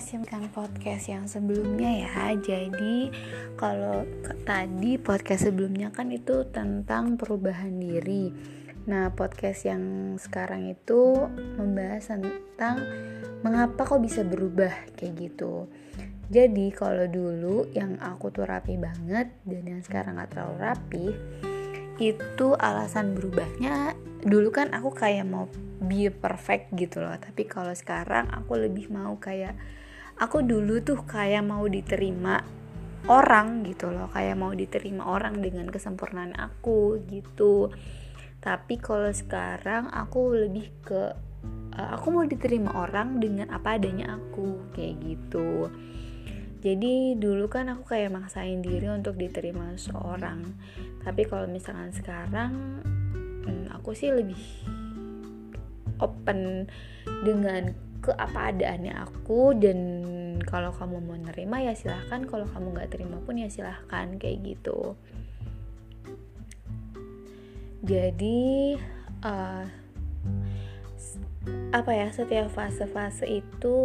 masih 0.00 0.24
podcast 0.56 1.12
yang 1.12 1.28
sebelumnya 1.28 2.08
ya. 2.08 2.32
Jadi 2.32 3.12
kalau 3.52 4.08
tadi 4.48 4.96
podcast 4.96 5.52
sebelumnya 5.52 5.92
kan 5.92 6.08
itu 6.08 6.48
tentang 6.48 7.20
perubahan 7.20 7.76
diri. 7.76 8.32
Nah 8.88 9.12
podcast 9.12 9.68
yang 9.68 10.16
sekarang 10.16 10.72
itu 10.72 11.28
membahas 11.60 12.16
tentang 12.16 12.80
mengapa 13.44 13.84
kok 13.84 14.00
bisa 14.00 14.24
berubah 14.24 14.72
kayak 14.96 15.20
gitu. 15.20 15.68
Jadi 16.32 16.72
kalau 16.72 17.04
dulu 17.04 17.68
yang 17.76 18.00
aku 18.00 18.32
tuh 18.32 18.48
rapi 18.48 18.80
banget 18.80 19.36
dan 19.44 19.62
yang 19.68 19.84
sekarang 19.84 20.16
gak 20.16 20.32
terlalu 20.32 20.56
rapi 20.64 21.06
Itu 22.00 22.56
alasan 22.56 23.12
berubahnya 23.12 23.92
dulu 24.24 24.48
kan 24.48 24.72
aku 24.72 24.96
kayak 24.96 25.28
mau 25.28 25.44
be 25.76 26.08
perfect 26.08 26.72
gitu 26.72 27.04
loh. 27.04 27.20
Tapi 27.20 27.44
kalau 27.44 27.76
sekarang 27.76 28.32
aku 28.32 28.56
lebih 28.56 28.88
mau 28.88 29.20
kayak 29.20 29.52
aku 30.20 30.44
dulu 30.44 30.84
tuh 30.84 31.00
kayak 31.08 31.40
mau 31.40 31.64
diterima 31.64 32.44
orang 33.08 33.64
gitu 33.64 33.88
loh 33.88 34.12
kayak 34.12 34.36
mau 34.36 34.52
diterima 34.52 35.08
orang 35.08 35.40
dengan 35.40 35.72
kesempurnaan 35.72 36.36
aku 36.36 37.00
gitu. 37.08 37.72
Tapi 38.40 38.76
kalau 38.76 39.08
sekarang 39.08 39.88
aku 39.88 40.36
lebih 40.36 40.68
ke 40.84 41.02
uh, 41.76 41.90
aku 41.96 42.06
mau 42.12 42.24
diterima 42.28 42.76
orang 42.76 43.16
dengan 43.16 43.48
apa 43.48 43.80
adanya 43.80 44.20
aku 44.20 44.72
kayak 44.76 45.00
gitu. 45.00 45.72
Jadi 46.60 47.16
dulu 47.16 47.48
kan 47.48 47.72
aku 47.72 47.96
kayak 47.96 48.12
maksain 48.12 48.60
diri 48.60 48.92
untuk 48.92 49.16
diterima 49.16 49.72
seorang. 49.80 50.44
Tapi 51.00 51.24
kalau 51.24 51.48
misalkan 51.48 51.88
sekarang 51.96 52.84
hmm, 53.48 53.72
aku 53.72 53.96
sih 53.96 54.12
lebih 54.12 54.40
open 56.04 56.68
dengan 57.24 57.72
ke 58.00 58.16
apa 58.16 58.52
adaannya 58.52 58.96
aku 58.96 59.52
dan 59.60 59.78
kalau 60.48 60.72
kamu 60.72 61.04
mau 61.04 61.16
nerima 61.20 61.60
ya 61.60 61.76
silahkan. 61.76 62.24
Kalau 62.24 62.48
kamu 62.48 62.72
nggak 62.76 62.90
terima 62.96 63.20
pun 63.20 63.36
ya 63.36 63.52
silahkan 63.52 64.16
kayak 64.16 64.40
gitu. 64.44 64.96
Jadi 67.80 68.76
uh, 69.24 69.64
apa 71.72 71.90
ya 71.96 72.12
setiap 72.12 72.52
fase-fase 72.52 73.24
itu 73.24 73.76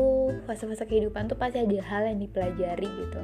fase-fase 0.44 0.84
kehidupan 0.84 1.32
tuh 1.32 1.40
pasti 1.40 1.64
ada 1.64 1.80
hal 1.84 2.04
yang 2.08 2.20
dipelajari 2.20 2.88
gitu. 2.88 3.22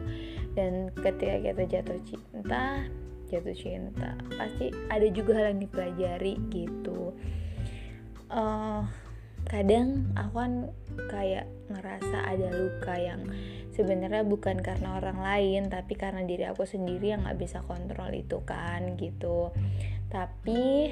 Dan 0.55 0.91
ketika 0.95 1.35
kita 1.39 1.63
jatuh 1.67 1.99
cinta 2.03 2.87
jatuh 3.31 3.55
cinta 3.55 4.19
pasti 4.35 4.75
ada 4.91 5.07
juga 5.07 5.39
hal 5.39 5.55
yang 5.55 5.61
dipelajari 5.63 6.35
gitu. 6.51 7.15
Uh, 8.31 8.87
kadang 9.51 10.15
aku 10.15 10.39
kan 10.39 10.53
kayak 11.11 11.45
ngerasa 11.67 12.23
ada 12.23 12.47
luka 12.55 12.95
yang 12.95 13.27
sebenarnya 13.75 14.23
bukan 14.23 14.63
karena 14.63 14.95
orang 14.95 15.19
lain 15.19 15.67
tapi 15.67 15.99
karena 15.99 16.23
diri 16.23 16.47
aku 16.47 16.63
sendiri 16.63 17.11
yang 17.11 17.27
nggak 17.27 17.35
bisa 17.35 17.59
kontrol 17.67 18.07
itu 18.15 18.39
kan 18.47 18.95
gitu. 18.95 19.51
Tapi 20.07 20.87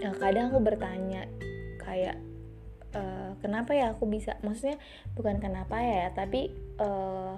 ya 0.00 0.16
kadang 0.16 0.48
aku 0.48 0.64
bertanya 0.64 1.28
kayak 1.84 2.16
uh, 2.96 3.36
kenapa 3.44 3.76
ya 3.76 3.92
aku 3.92 4.08
bisa 4.08 4.40
maksudnya 4.40 4.80
bukan 5.12 5.36
kenapa 5.36 5.76
ya 5.76 6.08
tapi 6.16 6.48
uh, 6.80 7.36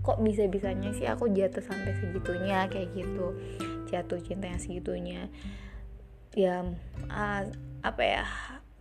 kok 0.00 0.24
bisa 0.24 0.48
bisanya 0.48 0.88
sih 0.96 1.04
aku 1.04 1.28
jatuh 1.28 1.60
sampai 1.60 1.92
segitunya 2.00 2.64
kayak 2.72 2.96
gitu. 2.96 3.36
Jatuh 3.92 4.24
cinta 4.24 4.48
yang 4.48 4.60
segitunya. 4.60 5.28
Ya 6.32 6.64
uh, 7.12 7.42
apa 7.84 8.02
ya 8.04 8.24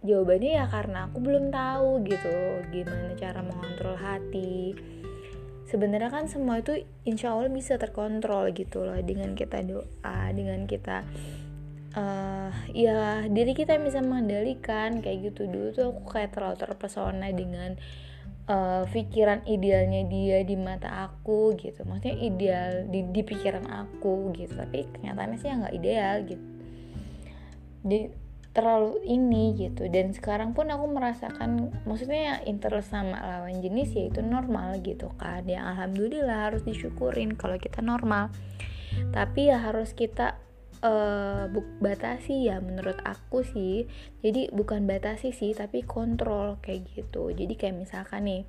jawabannya 0.08 0.52
ya 0.56 0.66
karena 0.72 1.12
aku 1.12 1.18
belum 1.20 1.52
tahu 1.52 2.08
gitu 2.08 2.36
gimana 2.72 3.12
cara 3.20 3.44
mengontrol 3.44 4.00
hati. 4.00 4.74
Sebenarnya 5.68 6.08
kan 6.08 6.32
semua 6.32 6.64
itu 6.64 6.88
insya 7.04 7.36
Allah 7.36 7.52
bisa 7.52 7.76
terkontrol 7.76 8.56
gitu 8.56 8.88
loh 8.88 8.96
dengan 9.04 9.36
kita 9.36 9.60
doa 9.68 10.32
dengan 10.32 10.64
kita 10.64 11.04
uh, 11.92 12.52
ya 12.72 13.28
diri 13.28 13.52
kita 13.52 13.76
yang 13.76 13.84
bisa 13.84 14.00
mengendalikan 14.00 15.04
kayak 15.04 15.36
gitu. 15.36 15.52
Dulu 15.52 15.68
tuh 15.76 15.86
aku 15.92 16.04
kayak 16.08 16.32
terlalu 16.32 16.56
terpesona 16.56 17.28
dengan 17.36 17.76
uh, 18.48 18.88
pikiran 18.88 19.44
idealnya 19.44 20.08
dia 20.08 20.40
di 20.48 20.56
mata 20.56 21.12
aku 21.12 21.60
gitu. 21.60 21.84
Maksudnya 21.84 22.16
ideal 22.16 22.72
di, 22.88 23.04
di 23.12 23.22
pikiran 23.28 23.68
aku 23.68 24.32
gitu 24.40 24.56
tapi 24.56 24.88
kenyataannya 24.88 25.38
sih 25.38 25.52
nggak 25.52 25.76
ideal 25.76 26.16
gitu. 26.24 26.46
Di 27.84 28.27
terlalu 28.58 28.98
ini 29.06 29.54
gitu. 29.54 29.86
Dan 29.86 30.18
sekarang 30.18 30.58
pun 30.58 30.74
aku 30.74 30.90
merasakan 30.90 31.70
maksudnya 31.86 32.42
interest 32.50 32.90
sama 32.90 33.22
lawan 33.22 33.62
jenis 33.62 33.94
ya 33.94 34.10
itu 34.10 34.26
normal 34.26 34.82
gitu 34.82 35.14
kan 35.22 35.46
ya 35.46 35.62
alhamdulillah 35.62 36.50
harus 36.50 36.66
disyukurin 36.66 37.38
kalau 37.38 37.62
kita 37.62 37.86
normal. 37.86 38.34
Tapi 39.14 39.54
ya 39.54 39.62
harus 39.62 39.94
kita 39.94 40.42
uh, 40.82 41.46
batasi 41.78 42.50
ya 42.50 42.58
menurut 42.58 42.98
aku 43.06 43.46
sih. 43.46 43.86
Jadi 44.26 44.50
bukan 44.50 44.90
batasi 44.90 45.30
sih 45.30 45.54
tapi 45.54 45.86
kontrol 45.86 46.58
kayak 46.66 46.90
gitu. 46.98 47.30
Jadi 47.30 47.54
kayak 47.54 47.78
misalkan 47.78 48.26
nih 48.26 48.44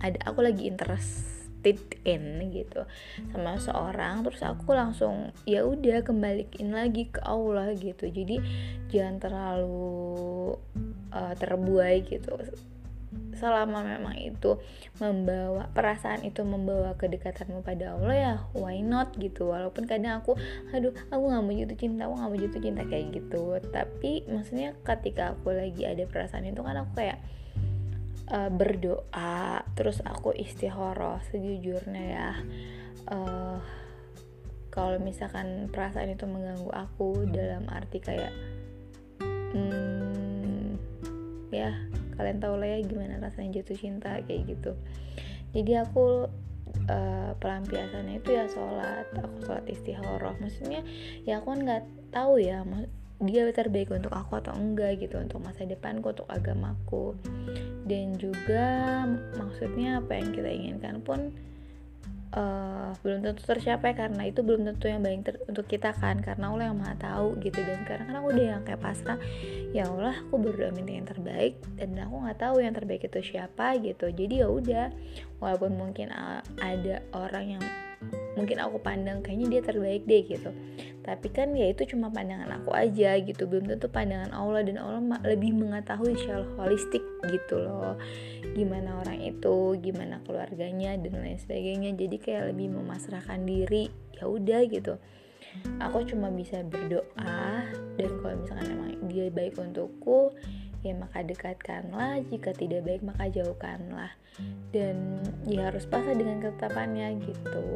ada 0.00 0.16
aku 0.24 0.40
lagi 0.40 0.64
interest 0.64 1.39
interested 1.60 2.00
in 2.08 2.40
gitu 2.50 2.88
sama 3.32 3.60
seorang 3.60 4.24
terus 4.24 4.40
aku 4.40 4.72
langsung 4.72 5.32
ya 5.44 5.64
udah 5.68 6.00
kembaliin 6.00 6.72
lagi 6.72 7.12
ke 7.12 7.20
Allah 7.20 7.76
gitu. 7.76 8.08
Jadi 8.08 8.40
jangan 8.88 9.20
terlalu 9.20 10.56
uh, 11.12 11.34
terbuai 11.36 12.00
gitu. 12.08 12.32
Selama 13.34 13.82
memang 13.82 14.14
itu 14.20 14.60
membawa 15.02 15.66
perasaan 15.72 16.22
itu 16.22 16.46
membawa 16.46 16.94
kedekatanmu 16.94 17.64
pada 17.64 17.96
Allah 17.96 18.16
ya 18.16 18.34
why 18.56 18.80
not 18.80 19.12
gitu. 19.20 19.52
Walaupun 19.52 19.84
kadang 19.84 20.24
aku 20.24 20.36
aduh 20.72 20.92
aku 21.12 21.22
nggak 21.28 21.44
mau 21.44 21.52
jatuh 21.52 21.78
cinta 21.78 22.02
aku 22.08 22.14
nggak 22.16 22.30
mau 22.30 22.40
jatuh 22.40 22.62
cinta 22.62 22.82
kayak 22.88 23.06
gitu. 23.12 23.44
Tapi 23.68 24.24
maksudnya 24.28 24.72
ketika 24.84 25.36
aku 25.36 25.52
lagi 25.52 25.84
ada 25.84 26.04
perasaan 26.08 26.48
itu 26.48 26.60
kan 26.64 26.80
aku 26.80 27.04
kayak 27.04 27.20
uh, 28.30 28.50
berdoa 28.50 29.62
terus 29.74 30.00
aku 30.02 30.34
istihoroh 30.34 31.20
sejujurnya 31.30 32.04
ya. 32.06 32.30
Uh, 33.10 33.58
kalau 34.70 35.02
misalkan 35.02 35.66
perasaan 35.66 36.14
itu 36.14 36.30
mengganggu 36.30 36.70
aku 36.70 37.26
dalam 37.26 37.66
arti 37.66 37.98
kayak 37.98 38.30
hmm, 39.50 40.78
ya 41.50 41.74
kalian 42.14 42.38
tahu 42.38 42.54
lah 42.54 42.78
ya 42.78 42.78
gimana 42.86 43.18
rasanya 43.18 43.60
jatuh 43.60 43.76
cinta 43.76 44.22
kayak 44.22 44.46
gitu. 44.46 44.72
Jadi 45.50 45.72
aku 45.82 46.30
uh, 46.86 47.30
pelampiasannya 47.42 48.22
itu 48.22 48.30
ya 48.30 48.46
sholat 48.46 49.10
aku 49.18 49.36
sholat 49.42 49.66
istihoroh 49.66 50.38
maksudnya 50.38 50.86
ya 51.26 51.42
aku 51.42 51.50
nggak 51.58 51.82
tahu 52.14 52.38
ya 52.38 52.62
dia 53.20 53.44
terbaik 53.52 53.92
untuk 53.92 54.16
aku 54.16 54.40
atau 54.40 54.56
enggak 54.56 54.96
gitu 54.96 55.20
untuk 55.20 55.44
masa 55.44 55.68
depanku 55.68 56.16
untuk 56.16 56.28
agamaku. 56.32 57.12
Dan 57.84 58.16
juga 58.16 59.04
maksudnya 59.36 60.00
apa 60.00 60.16
yang 60.16 60.32
kita 60.32 60.48
inginkan 60.48 61.04
pun 61.04 61.36
uh, 62.32 62.96
belum 63.04 63.20
tentu 63.20 63.44
tercapai 63.44 63.92
karena 63.92 64.24
itu 64.24 64.40
belum 64.40 64.64
tentu 64.64 64.88
yang 64.88 65.04
baik 65.04 65.36
untuk 65.44 65.68
kita 65.68 65.92
kan. 65.92 66.24
Karena 66.24 66.48
Allah 66.48 66.72
yang 66.72 66.80
maha 66.80 66.96
tahu 66.96 67.36
gitu. 67.44 67.60
Dan 67.60 67.84
sekarang 67.84 68.08
kan 68.08 68.16
aku 68.24 68.28
udah 68.32 68.44
yang 68.56 68.62
kayak 68.64 68.80
pasrah 68.80 69.20
ya 69.76 69.84
Allah 69.84 70.16
aku 70.26 70.34
berdoa 70.40 70.72
minta 70.72 70.96
yang 70.96 71.06
terbaik 71.06 71.60
dan 71.76 71.94
aku 72.00 72.24
nggak 72.24 72.38
tahu 72.40 72.56
yang 72.64 72.72
terbaik 72.72 73.04
itu 73.04 73.20
siapa 73.20 73.76
gitu. 73.84 74.08
Jadi 74.08 74.40
ya 74.40 74.48
udah 74.48 74.88
walaupun 75.44 75.76
mungkin 75.76 76.08
uh, 76.08 76.40
ada 76.56 77.04
orang 77.12 77.60
yang 77.60 77.64
mungkin 78.38 78.62
aku 78.62 78.78
pandang 78.78 79.22
kayaknya 79.24 79.58
dia 79.58 79.62
terbaik 79.64 80.02
deh 80.06 80.22
gitu. 80.26 80.50
Tapi 81.00 81.28
kan 81.32 81.56
ya 81.56 81.72
itu 81.72 81.88
cuma 81.90 82.12
pandangan 82.12 82.60
aku 82.60 82.70
aja 82.76 83.16
gitu. 83.18 83.48
Belum 83.48 83.66
tentu 83.66 83.88
pandangan 83.90 84.30
Allah 84.30 84.62
dan 84.62 84.76
Allah 84.78 85.00
lebih 85.26 85.56
mengetahui 85.56 86.14
secara 86.14 86.44
holistik 86.60 87.02
gitu 87.26 87.58
loh. 87.58 87.96
Gimana 88.54 89.00
orang 89.00 89.18
itu 89.24 89.80
gimana 89.80 90.20
keluarganya 90.22 90.94
dan 91.00 91.18
lain 91.18 91.40
sebagainya. 91.40 91.96
Jadi 91.96 92.16
kayak 92.20 92.54
lebih 92.54 92.70
memasrahkan 92.76 93.42
diri 93.42 93.88
ya 94.14 94.28
udah 94.28 94.60
gitu. 94.68 94.94
Aku 95.82 96.06
cuma 96.06 96.30
bisa 96.30 96.62
berdoa 96.62 97.66
dan 97.98 98.10
kalau 98.22 98.34
misalkan 98.38 98.70
emang 98.70 98.90
dia 99.10 99.26
baik 99.34 99.58
untukku 99.58 100.30
ya 100.80 100.96
maka 100.96 101.20
dekatkanlah. 101.24 102.24
Jika 102.28 102.56
tidak 102.56 102.84
baik 102.88 103.02
maka 103.04 103.28
jauhkanlah. 103.28 104.12
Dan 104.72 105.20
ya 105.44 105.68
harus 105.68 105.84
pasrah 105.84 106.16
dengan 106.16 106.40
ketetapannya 106.40 107.20
gitu. 107.24 107.66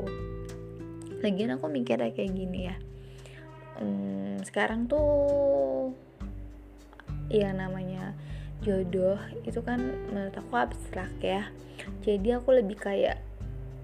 Lagian 1.20 1.56
aku 1.56 1.68
mikirnya 1.68 2.12
kayak 2.12 2.32
gini 2.32 2.60
ya. 2.68 2.76
Hmm, 3.80 4.38
sekarang 4.46 4.86
tuh 4.86 5.90
ya 7.32 7.50
namanya 7.50 8.12
jodoh 8.60 9.18
itu 9.42 9.60
kan 9.64 9.80
menurut 10.12 10.36
aku 10.36 10.54
abstrak 10.56 11.12
ya. 11.20 11.48
Jadi 12.04 12.32
aku 12.32 12.56
lebih 12.56 12.80
kayak 12.80 13.20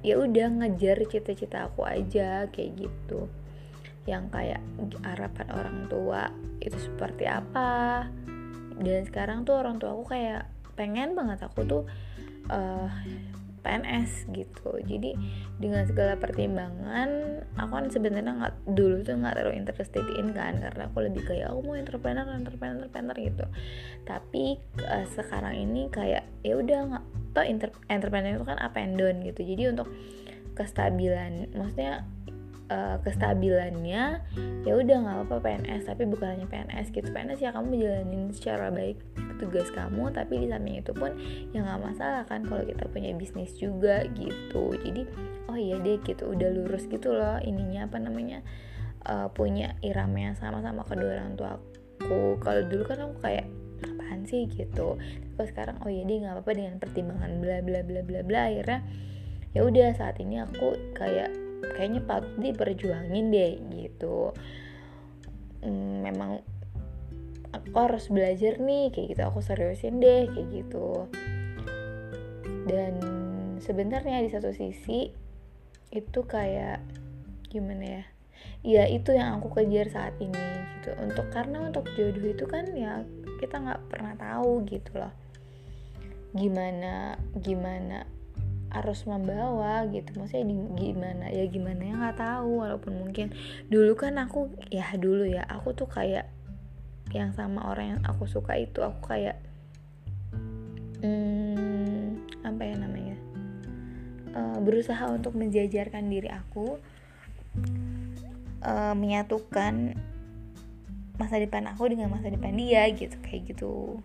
ya 0.01 0.17
udah 0.17 0.49
ngejar 0.65 1.05
cita-cita 1.05 1.69
aku 1.69 1.85
aja 1.85 2.49
kayak 2.49 2.89
gitu. 2.89 3.29
Yang 4.09 4.25
kayak 4.33 4.63
harapan 5.05 5.49
orang 5.53 5.79
tua 5.93 6.33
itu 6.65 6.77
seperti 6.81 7.29
apa 7.29 8.09
dan 8.81 9.05
sekarang 9.07 9.45
tuh 9.45 9.61
orang 9.61 9.77
tua 9.77 9.93
aku 9.93 10.11
kayak 10.11 10.49
pengen 10.75 11.13
banget 11.13 11.45
aku 11.45 11.65
tuh 11.69 11.83
uh, 12.49 12.89
PNS 13.61 14.33
gitu. 14.33 14.81
Jadi 14.81 15.13
dengan 15.61 15.85
segala 15.85 16.17
pertimbangan 16.17 17.45
aku 17.61 17.73
kan 17.77 17.87
sebenarnya 17.93 18.33
nggak 18.41 18.55
dulu 18.73 19.05
tuh 19.05 19.21
nggak 19.21 19.37
terlalu 19.37 19.61
interested 19.61 20.05
in 20.17 20.33
kan 20.33 20.57
karena 20.57 20.89
aku 20.89 21.05
lebih 21.05 21.23
kayak 21.29 21.53
aku 21.53 21.61
mau 21.61 21.77
entrepreneur 21.77 22.25
entrepreneur 22.25 22.81
entrepreneur 22.81 23.17
gitu. 23.21 23.45
Tapi 24.09 24.57
uh, 24.89 25.05
sekarang 25.13 25.61
ini 25.61 25.93
kayak 25.93 26.25
ya 26.41 26.57
udah 26.57 26.79
nggak 26.97 27.05
toh 27.37 27.47
entrepreneur 27.93 28.33
itu 28.41 28.47
kan 28.49 28.59
up 28.59 28.75
and 28.81 28.97
down 28.97 29.21
gitu. 29.21 29.45
Jadi 29.45 29.63
untuk 29.77 29.89
kestabilan 30.57 31.53
maksudnya 31.53 32.05
uh, 32.71 32.97
kestabilannya 33.03 34.23
ya 34.63 34.73
udah 34.73 34.97
nggak 35.03 35.17
apa-apa 35.27 35.37
PNS 35.43 35.91
tapi 35.91 36.07
bukan 36.07 36.39
hanya 36.39 36.47
PNS 36.47 36.95
gitu. 36.95 37.11
PNS 37.11 37.43
ya 37.43 37.51
kamu 37.51 37.77
jalanin 37.77 38.31
secara 38.31 38.71
baik 38.71 39.03
tugas 39.43 39.69
kamu 39.75 40.15
tapi 40.15 40.47
di 40.47 40.47
samping 40.49 40.79
itu 40.79 40.95
pun 40.95 41.13
ya 41.51 41.61
nggak 41.67 41.81
masalah 41.83 42.23
kan 42.25 42.47
kalau 42.47 42.63
kita 42.63 42.87
punya 42.89 43.11
bisnis 43.19 43.53
juga 43.59 44.07
gitu. 44.15 44.73
Jadi 44.79 45.03
oh 45.51 45.59
iya 45.59 45.77
deh 45.83 45.99
gitu 46.07 46.31
udah 46.31 46.49
lurus 46.49 46.87
gitu 46.87 47.11
loh 47.11 47.43
ininya 47.43 47.91
apa 47.91 47.99
namanya 47.99 48.41
uh, 49.11 49.27
punya 49.35 49.75
irama 49.83 50.31
yang 50.31 50.37
sama 50.39 50.63
sama 50.63 50.87
kedua 50.87 51.19
orang 51.19 51.35
tua 51.35 51.59
aku 52.01 52.39
kalau 52.41 52.63
dulu 52.65 52.87
kan 52.87 53.03
aku 53.03 53.17
kayak 53.21 53.47
apaan 53.83 54.23
sih 54.25 54.47
gitu. 54.47 54.97
Tapi 55.37 55.47
sekarang 55.51 55.83
oh 55.83 55.91
iya 55.91 56.07
deh 56.07 56.17
nggak 56.23 56.39
apa-apa 56.39 56.53
dengan 56.55 56.75
pertimbangan 56.79 57.43
bla 57.43 57.59
bla 57.65 57.81
bla 57.83 58.01
bla 58.07 58.21
bla. 58.23 58.41
Akhirnya 58.47 58.81
ya 59.51 59.67
udah 59.67 59.89
saat 59.99 60.23
ini 60.23 60.39
aku 60.39 60.95
kayak 60.95 61.50
kayaknya 61.77 62.01
patut 62.05 62.35
diperjuangin 62.41 63.27
deh 63.33 63.53
gitu. 63.77 64.33
Hmm, 65.61 66.01
memang 66.05 66.41
aku 67.53 67.77
harus 67.77 68.09
belajar 68.09 68.59
nih 68.59 68.93
kayak 68.95 69.17
gitu. 69.17 69.23
Aku 69.29 69.39
seriusin 69.45 70.01
deh 70.01 70.31
kayak 70.31 70.49
gitu. 70.53 71.09
Dan 72.67 72.95
sebenarnya 73.61 74.25
di 74.25 74.31
satu 74.31 74.55
sisi 74.55 75.11
itu 75.91 76.21
kayak 76.25 76.81
gimana 77.51 77.85
ya? 78.01 78.05
Ya 78.61 78.85
itu 78.89 79.17
yang 79.17 79.41
aku 79.41 79.53
kejar 79.57 79.89
saat 79.89 80.15
ini 80.21 80.45
gitu. 80.81 80.97
Untuk 81.01 81.29
karena 81.33 81.69
untuk 81.69 81.89
jodoh 81.97 82.25
itu 82.25 82.45
kan 82.49 82.69
ya 82.77 83.05
kita 83.41 83.57
nggak 83.57 83.83
pernah 83.89 84.15
tahu 84.17 84.65
gitu 84.69 84.97
loh. 84.97 85.13
Gimana 86.37 87.19
gimana 87.35 88.20
harus 88.71 89.03
membawa 89.05 89.87
gitu. 89.91 90.15
Maksudnya 90.17 90.47
di, 90.47 90.57
gimana? 90.79 91.27
Ya 91.31 91.45
gimana 91.47 91.83
ya? 91.83 91.95
Nggak 91.99 92.19
tahu. 92.19 92.51
Walaupun 92.63 92.93
mungkin 92.99 93.35
dulu 93.67 93.93
kan 93.99 94.17
aku 94.19 94.51
ya 94.71 94.87
dulu 94.95 95.27
ya 95.27 95.43
aku 95.47 95.75
tuh 95.75 95.91
kayak 95.91 96.31
yang 97.11 97.35
sama 97.35 97.67
orang 97.67 97.99
yang 97.99 98.03
aku 98.07 98.31
suka 98.31 98.55
itu 98.55 98.81
aku 98.87 99.11
kayak 99.11 99.37
hmm, 101.03 102.23
apa 102.47 102.63
ya 102.63 102.75
namanya? 102.79 103.17
Uh, 104.31 104.63
berusaha 104.63 105.11
untuk 105.11 105.35
menjajarkan 105.35 106.07
diri 106.07 106.31
aku 106.31 106.79
uh, 108.63 108.95
menyatukan 108.95 109.99
masa 111.21 111.37
depan 111.37 111.69
aku 111.69 111.93
dengan 111.93 112.09
masa 112.09 112.33
depan 112.33 112.57
dia 112.57 112.89
gitu 112.97 113.13
kayak 113.21 113.53
gitu 113.53 114.01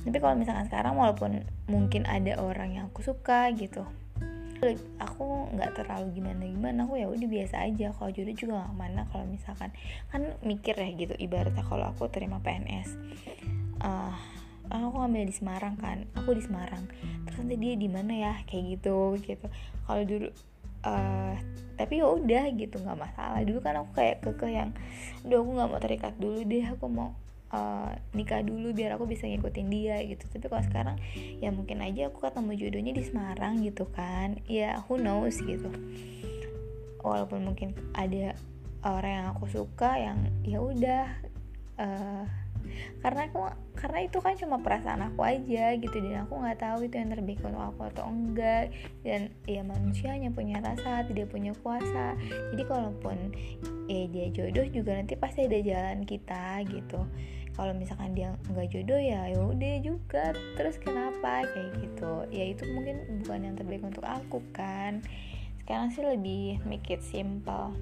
tapi 0.00 0.16
kalau 0.16 0.34
misalkan 0.36 0.66
sekarang 0.66 0.96
walaupun 0.96 1.44
mungkin 1.68 2.08
ada 2.08 2.40
orang 2.40 2.76
yang 2.76 2.84
aku 2.88 3.04
suka 3.04 3.52
gitu 3.52 3.84
aku 5.00 5.48
nggak 5.56 5.72
terlalu 5.72 6.20
gimana 6.20 6.44
gimana 6.44 6.84
aku 6.84 7.00
ya 7.00 7.08
udah 7.08 7.28
biasa 7.32 7.64
aja. 7.64 7.96
Kalau 7.96 8.10
jodoh 8.12 8.36
juga 8.36 8.52
nggak 8.60 8.76
mana 8.76 9.08
kalau 9.08 9.24
misalkan 9.24 9.72
kan 10.12 10.22
mikir 10.44 10.76
ya 10.76 10.92
gitu 10.92 11.16
ibaratnya 11.16 11.64
kalau 11.64 11.88
aku 11.88 12.12
terima 12.12 12.44
PNS 12.44 12.92
uh, 13.80 14.12
ah, 14.68 14.80
aku 14.84 14.96
ngambil 15.00 15.24
di 15.26 15.34
Semarang 15.34 15.74
kan. 15.80 16.04
Aku 16.14 16.36
di 16.36 16.44
Semarang. 16.44 16.84
Terus 17.26 17.36
nanti 17.40 17.56
dia 17.56 17.74
di 17.74 17.88
mana 17.88 18.12
ya? 18.12 18.34
Kayak 18.44 18.78
gitu 18.78 19.16
gitu. 19.24 19.46
Kalau 19.88 20.02
dulu 20.04 20.28
uh, 20.84 21.34
tapi 21.80 21.96
ya 21.96 22.06
udah 22.12 22.44
gitu 22.52 22.76
nggak 22.84 22.98
masalah. 23.00 23.40
Dulu 23.40 23.58
kan 23.64 23.80
aku 23.80 23.90
kayak 23.96 24.20
kekeh 24.20 24.52
yang 24.52 24.70
udah 25.24 25.36
aku 25.40 25.50
nggak 25.56 25.68
mau 25.72 25.80
terikat 25.80 26.14
dulu 26.20 26.44
deh. 26.44 26.64
Aku 26.76 26.86
mau 26.92 27.16
uh, 27.50 27.90
nikah 28.14 28.42
dulu 28.42 28.72
biar 28.74 28.96
aku 28.96 29.06
bisa 29.06 29.26
ngikutin 29.26 29.68
dia 29.70 29.98
gitu. 30.06 30.24
Tapi 30.30 30.46
kalau 30.46 30.64
sekarang 30.64 30.96
ya 31.42 31.50
mungkin 31.50 31.82
aja 31.82 32.08
aku 32.08 32.22
ketemu 32.22 32.52
jodohnya 32.56 32.92
di 32.94 33.02
Semarang 33.04 33.60
gitu 33.62 33.86
kan. 33.90 34.38
Ya 34.46 34.82
who 34.86 34.98
knows 34.98 35.38
gitu. 35.42 35.70
Walaupun 37.02 37.46
mungkin 37.46 37.74
ada 37.94 38.34
orang 38.84 39.12
yang 39.12 39.26
aku 39.36 39.44
suka 39.50 40.00
yang 40.00 40.18
ya 40.46 40.58
udah 40.60 41.04
uh, 41.76 42.24
karena 43.00 43.26
aku 43.28 43.40
karena 43.76 44.04
itu 44.04 44.20
kan 44.20 44.36
cuma 44.36 44.60
perasaan 44.60 45.00
aku 45.10 45.24
aja 45.24 45.74
gitu. 45.74 45.96
Dan 45.98 46.28
aku 46.28 46.38
nggak 46.38 46.60
tahu 46.60 46.86
itu 46.86 46.94
yang 47.00 47.10
terbaik 47.10 47.40
untuk 47.40 47.64
aku 47.64 47.80
atau 47.88 48.04
enggak. 48.06 48.70
Dan 49.02 49.32
ya 49.48 49.64
manusia 49.64 50.12
hanya 50.12 50.30
punya 50.30 50.60
rasa 50.60 51.02
tidak 51.08 51.32
punya 51.32 51.56
kuasa. 51.64 52.14
Jadi 52.52 52.62
kalaupun 52.68 53.16
ya 53.90 54.06
dia 54.06 54.26
jodoh 54.30 54.66
juga 54.70 54.94
nanti 54.94 55.18
pasti 55.18 55.50
ada 55.50 55.58
jalan 55.58 56.06
kita 56.06 56.62
gitu. 56.70 57.02
Kalau 57.58 57.74
misalkan 57.74 58.14
dia 58.14 58.38
nggak 58.46 58.70
jodoh 58.70 59.00
ya 59.02 59.26
ya 59.26 59.40
udah 59.42 59.74
juga. 59.82 60.30
Terus 60.54 60.78
kenapa? 60.78 61.42
Kayak 61.50 61.70
gitu. 61.82 62.12
Ya 62.30 62.44
itu 62.54 62.62
mungkin 62.70 63.20
bukan 63.20 63.50
yang 63.50 63.54
terbaik 63.58 63.82
untuk 63.82 64.06
aku 64.06 64.38
kan. 64.54 65.02
Sekarang 65.66 65.90
sih 65.90 66.06
lebih 66.06 66.62
make 66.62 66.86
it 66.94 67.02
simple. 67.02 67.74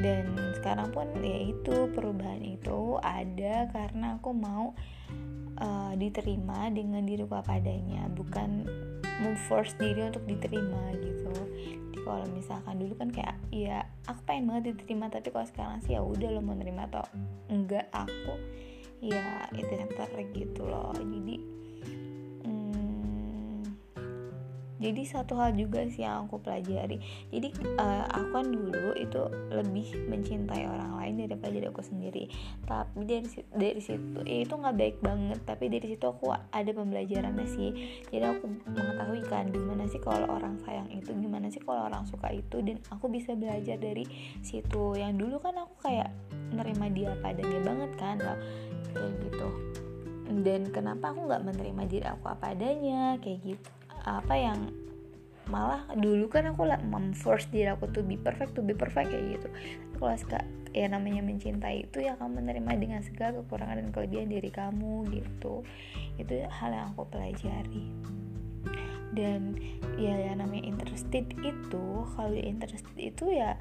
Dan 0.00 0.32
sekarang 0.56 0.88
pun 0.96 1.12
ya 1.20 1.52
itu 1.52 1.92
perubahan 1.92 2.40
itu 2.40 2.96
ada 3.04 3.68
karena 3.68 4.16
aku 4.16 4.32
mau 4.32 4.72
uh, 5.60 5.92
diterima 5.92 6.72
dengan 6.72 7.04
diriku 7.04 7.36
apa 7.36 7.60
adanya. 7.60 8.08
Bukan 8.08 8.64
memforce 9.20 9.76
diri 9.76 10.08
untuk 10.08 10.24
diterima 10.24 10.96
gitu 10.96 11.36
kalau 12.04 12.26
misalkan 12.32 12.76
dulu 12.80 12.94
kan 12.96 13.08
kayak 13.12 13.36
ya 13.52 13.84
aku 14.08 14.20
pengen 14.24 14.48
banget 14.50 14.76
diterima 14.76 15.08
tapi 15.12 15.28
kalau 15.30 15.46
sekarang 15.48 15.78
sih 15.84 15.94
ya 15.96 16.00
udah 16.00 16.28
lo 16.32 16.40
mau 16.40 16.56
nerima 16.56 16.88
atau 16.88 17.04
enggak 17.48 17.88
aku 17.92 18.34
ya 19.00 19.48
itu 19.56 19.72
yang 19.72 19.90
gitu 20.36 20.62
loh. 20.68 20.92
Jadi 20.92 21.40
jadi 24.80 25.04
satu 25.04 25.36
hal 25.36 25.52
juga 25.52 25.84
sih 25.92 26.08
yang 26.08 26.24
aku 26.24 26.40
pelajari. 26.40 26.96
Jadi 27.28 27.52
uh, 27.76 28.08
aku 28.08 28.28
kan 28.32 28.48
dulu 28.48 28.96
itu 28.96 29.22
lebih 29.52 30.08
mencintai 30.08 30.64
orang 30.64 30.96
lain 30.96 31.28
daripada 31.28 31.52
diri 31.52 31.68
aku 31.68 31.84
sendiri. 31.84 32.24
Tapi 32.64 33.04
dari 33.04 33.28
dari 33.52 33.80
situ 33.84 34.24
ya 34.24 34.40
itu 34.40 34.54
nggak 34.56 34.76
baik 34.80 34.96
banget. 35.04 35.38
Tapi 35.44 35.68
dari 35.68 35.86
situ 35.92 36.04
aku 36.08 36.32
ada 36.32 36.70
pembelajarannya 36.72 37.44
sih. 37.44 37.70
Jadi 38.08 38.24
aku 38.24 38.48
mengetahui 38.72 39.22
kan 39.28 39.52
gimana 39.52 39.84
sih 39.84 40.00
kalau 40.00 40.26
orang 40.32 40.56
sayang 40.64 40.88
itu 40.96 41.12
gimana 41.12 41.52
sih 41.52 41.60
kalau 41.60 41.84
orang 41.84 42.08
suka 42.08 42.32
itu. 42.32 42.64
Dan 42.64 42.80
aku 42.88 43.12
bisa 43.12 43.36
belajar 43.36 43.76
dari 43.76 44.08
situ. 44.40 44.96
Yang 44.96 45.12
dulu 45.28 45.36
kan 45.44 45.60
aku 45.60 45.76
kayak 45.84 46.08
nerima 46.56 46.88
dia 46.88 47.12
padanya 47.20 47.60
banget 47.68 47.92
kan 48.00 48.16
kayak 48.96 49.12
gitu. 49.28 49.48
Dan 50.40 50.72
kenapa 50.72 51.12
aku 51.12 51.28
nggak 51.28 51.44
menerima 51.52 51.82
diri 51.84 52.06
aku 52.08 52.32
apa 52.32 52.56
adanya? 52.56 53.20
Kayak 53.20 53.44
gitu 53.44 53.79
apa 54.04 54.34
yang 54.36 54.72
malah 55.50 55.82
dulu 55.98 56.30
kan 56.30 56.46
aku 56.46 56.62
memforce 56.86 57.50
diri 57.50 57.66
aku 57.74 57.90
tuh 57.90 58.06
be 58.06 58.14
perfect 58.14 58.54
to 58.54 58.62
be 58.62 58.72
perfect 58.72 59.10
kayak 59.10 59.38
gitu. 59.38 59.48
Tapi 59.50 59.96
kalau 59.98 60.16
suka 60.16 60.40
ya 60.70 60.86
namanya 60.86 61.26
mencintai 61.26 61.90
itu 61.90 62.06
ya 62.06 62.14
kamu 62.14 62.40
menerima 62.46 62.70
dengan 62.78 63.00
segala 63.02 63.42
kekurangan 63.42 63.82
dan 63.82 63.88
kelebihan 63.90 64.30
diri 64.30 64.50
kamu 64.54 65.10
gitu. 65.10 65.66
Itu 66.16 66.32
hal 66.46 66.70
yang 66.70 66.94
aku 66.94 67.10
pelajari. 67.10 67.84
Dan 69.10 69.58
ya 69.98 70.14
yang 70.30 70.38
namanya 70.38 70.70
interested 70.70 71.26
itu 71.42 71.84
kalau 72.14 72.38
interested 72.38 72.94
itu 72.94 73.34
ya 73.34 73.58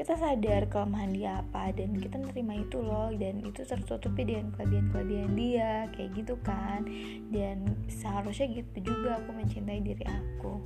kita 0.00 0.16
sadar 0.16 0.64
kelemahan 0.72 1.12
dia 1.12 1.44
apa 1.44 1.76
dan 1.76 1.92
kita 1.92 2.16
nerima 2.16 2.56
itu 2.56 2.80
loh 2.80 3.12
dan 3.20 3.44
itu 3.44 3.60
tertutupi 3.68 4.24
dengan 4.24 4.48
kelebihan-kelebihan 4.56 5.32
dia 5.36 5.72
kayak 5.92 6.16
gitu 6.16 6.40
kan. 6.40 6.88
Dan 7.28 7.76
seharusnya 7.84 8.48
gitu 8.48 8.96
juga 8.96 9.20
aku 9.20 9.36
mencintai 9.36 9.84
diri 9.84 10.00
aku. 10.08 10.56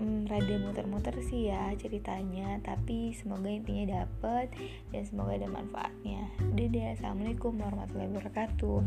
Hmm, 0.00 0.24
rada 0.24 0.56
muter-muter 0.64 1.12
sih 1.20 1.52
ya 1.52 1.76
ceritanya 1.76 2.56
tapi 2.64 3.12
semoga 3.12 3.52
intinya 3.52 4.00
dapet 4.00 4.48
dan 4.96 5.04
semoga 5.04 5.36
ada 5.36 5.52
manfaatnya. 5.52 6.24
Udah 6.56 6.96
assalamualaikum 6.96 7.52
warahmatullahi 7.60 8.16
wabarakatuh. 8.16 8.78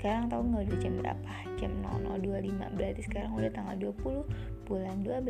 Sekarang 0.00 0.32
tahu 0.32 0.48
nggak 0.48 0.64
udah 0.72 0.78
jam 0.80 0.94
berapa? 0.96 1.34
Jam 1.60 1.72
00.25 2.08 2.72
berarti 2.72 3.02
sekarang 3.04 3.36
udah 3.36 3.52
tanggal 3.52 3.76
20 3.92 4.64
bulan 4.64 4.96
12 5.04 5.28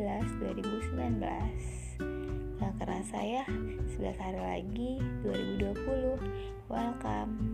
2019 0.95 1.84
Gak 2.65 2.81
kerasa 2.81 3.21
ya, 3.21 3.45
11 3.93 4.17
hari 4.17 4.41
lagi 4.41 4.91
2020 5.21 6.17
Welcome 6.73 7.54